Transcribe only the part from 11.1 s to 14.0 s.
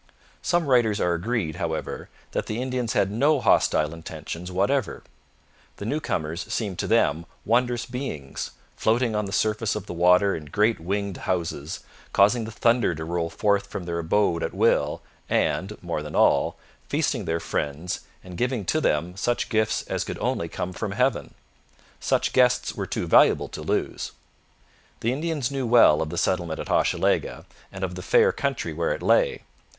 houses, causing the thunder to roll forth from their